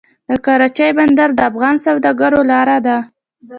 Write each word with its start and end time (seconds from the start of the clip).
د 0.29 0.31
کراچۍ 0.45 0.89
بندر 0.99 1.29
د 1.33 1.39
افغان 1.49 1.75
سوداګرو 1.85 2.41
لاره 2.51 2.77
ده 2.85 2.97